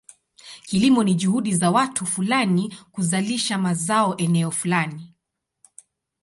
Kilimo 0.67 1.03
ni 1.03 1.13
juhudi 1.15 1.55
za 1.55 1.71
watu 1.71 2.05
fulani 2.05 2.77
kuzalisha 2.91 3.57
mazao 3.57 4.17
eneo 4.17 4.51
fulani. 4.51 5.13